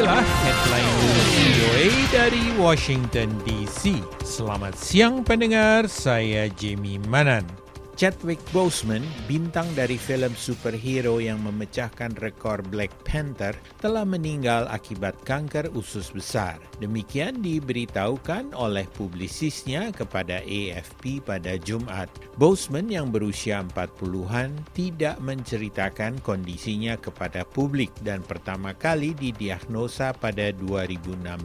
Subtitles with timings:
[0.00, 4.00] inilah headline news VOA dari Washington DC.
[4.24, 7.44] Selamat siang pendengar, saya Jamie Manan.
[8.00, 15.68] Chadwick Boseman, bintang dari film superhero yang memecahkan rekor Black Panther, telah meninggal akibat kanker
[15.76, 16.56] usus besar.
[16.80, 22.08] Demikian diberitahukan oleh publisisnya kepada AFP pada Jumat.
[22.40, 31.36] Boseman yang berusia 40-an tidak menceritakan kondisinya kepada publik dan pertama kali didiagnosa pada 2016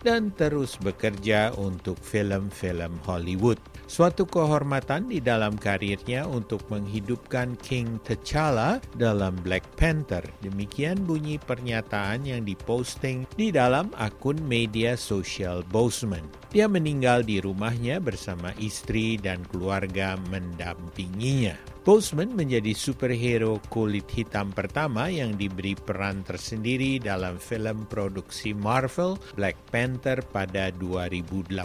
[0.00, 3.60] dan terus bekerja untuk film-film Hollywood.
[3.84, 10.22] Suatu kehormatan di dalam karirnya untuk menghidupkan King T'Challa dalam Black Panther.
[10.38, 16.22] Demikian bunyi pernyataan yang diposting di dalam akun media sosial Boseman.
[16.54, 21.58] Dia meninggal di rumahnya bersama istri dan keluarga mendampinginya.
[21.80, 29.56] Boseman menjadi superhero kulit hitam pertama yang diberi peran tersendiri dalam film produksi Marvel Black
[29.72, 31.64] Panther pada 2018.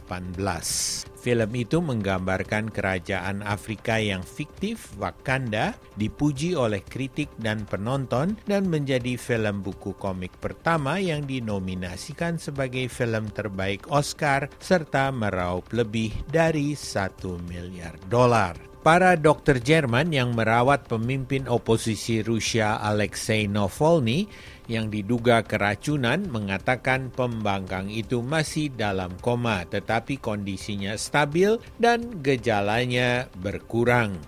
[1.19, 9.19] Film itu menggambarkan kerajaan Afrika yang fiktif, Wakanda, dipuji oleh kritik dan penonton dan menjadi
[9.19, 17.35] film buku komik pertama yang dinominasikan sebagai film terbaik Oscar serta meraup lebih dari satu
[17.51, 18.74] miliar dolar.
[18.85, 24.29] Para dokter Jerman yang merawat pemimpin oposisi Rusia Alexei Navalny
[24.69, 34.21] yang diduga keracunan mengatakan pembangkang itu masih dalam koma tetapi kondisinya stabil dan gejalanya berkurang.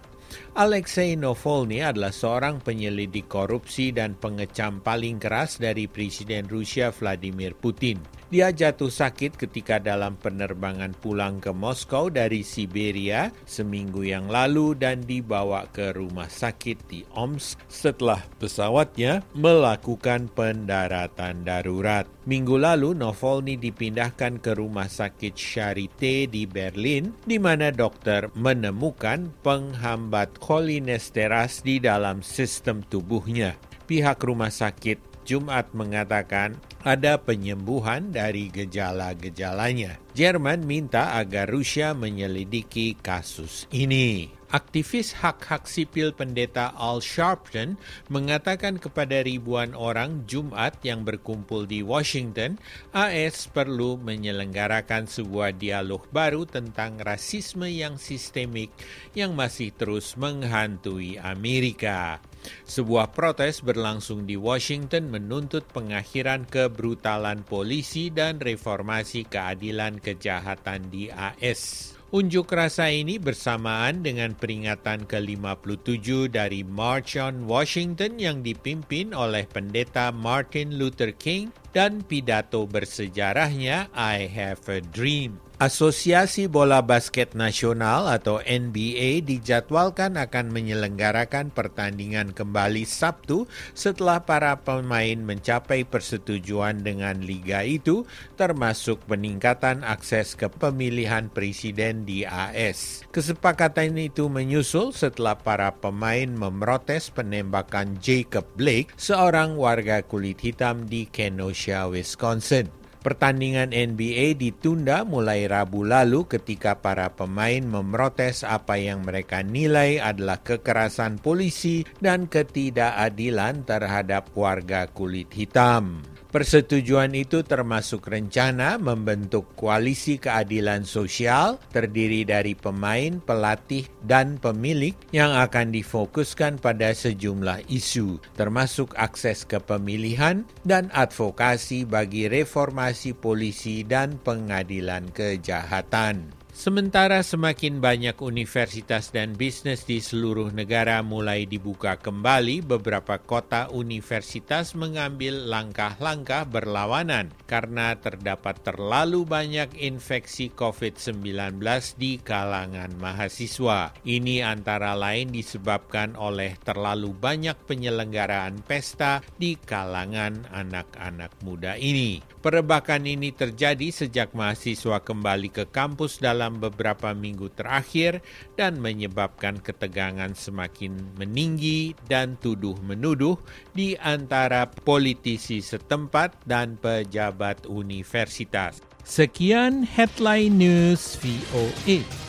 [0.58, 8.02] Alexei Navalny adalah seorang penyelidik korupsi dan pengecam paling keras dari Presiden Rusia Vladimir Putin.
[8.28, 15.00] Dia jatuh sakit ketika dalam penerbangan pulang ke Moskow dari Siberia seminggu yang lalu dan
[15.00, 22.04] dibawa ke rumah sakit di Omsk setelah pesawatnya melakukan pendaratan darurat.
[22.28, 30.36] Minggu lalu, Novolny dipindahkan ke rumah sakit Charité di Berlin, di mana dokter menemukan penghambat
[30.44, 33.56] cholinesteras di dalam sistem tubuhnya.
[33.88, 36.56] Pihak rumah sakit Jumat mengatakan
[36.88, 40.00] ada penyembuhan dari gejala-gejalanya.
[40.16, 44.32] Jerman minta agar Rusia menyelidiki kasus ini.
[44.48, 47.76] Aktivis hak-hak sipil pendeta Al Sharpton
[48.08, 52.56] mengatakan kepada ribuan orang Jumat yang berkumpul di Washington,
[52.96, 58.72] AS perlu menyelenggarakan sebuah dialog baru tentang rasisme yang sistemik
[59.12, 62.24] yang masih terus menghantui Amerika.
[62.68, 71.94] Sebuah protes berlangsung di Washington menuntut pengakhiran kebrutalan polisi dan reformasi keadilan kejahatan di AS.
[72.08, 80.16] Unjuk rasa ini bersamaan dengan peringatan ke-57 dari March on Washington yang dipimpin oleh pendeta
[80.16, 85.38] Martin Luther King dan pidato bersejarahnya I Have a Dream.
[85.58, 95.18] Asosiasi Bola Basket Nasional atau NBA dijadwalkan akan menyelenggarakan pertandingan kembali Sabtu setelah para pemain
[95.18, 98.06] mencapai persetujuan dengan liga itu
[98.38, 103.02] termasuk peningkatan akses ke pemilihan presiden di AS.
[103.10, 111.10] Kesepakatan itu menyusul setelah para pemain memprotes penembakan Jacob Blake, seorang warga kulit hitam di
[111.10, 112.72] Kenosha, Wisconsin.
[113.08, 120.44] Pertandingan NBA ditunda mulai Rabu lalu ketika para pemain memprotes apa yang mereka nilai adalah
[120.44, 126.04] kekerasan polisi dan ketidakadilan terhadap warga kulit hitam.
[126.28, 135.32] Persetujuan itu termasuk rencana membentuk koalisi keadilan sosial terdiri dari pemain, pelatih, dan pemilik yang
[135.34, 144.20] akan difokuskan pada sejumlah isu, termasuk akses ke pemilihan dan advokasi bagi reformasi polisi dan
[144.20, 146.37] pengadilan kejahatan.
[146.58, 154.74] Sementara semakin banyak universitas dan bisnis di seluruh negara mulai dibuka kembali, beberapa kota universitas
[154.74, 161.62] mengambil langkah-langkah berlawanan karena terdapat terlalu banyak infeksi COVID-19
[161.94, 163.94] di kalangan mahasiswa.
[164.02, 172.18] Ini antara lain disebabkan oleh terlalu banyak penyelenggaraan pesta di kalangan anak-anak muda ini.
[172.42, 178.24] Perebakan ini terjadi sejak mahasiswa kembali ke kampus dalam dalam beberapa minggu terakhir
[178.56, 183.36] dan menyebabkan ketegangan semakin meninggi dan tuduh-menuduh
[183.76, 188.80] di antara politisi setempat dan pejabat universitas.
[189.04, 192.27] Sekian headline news VOA.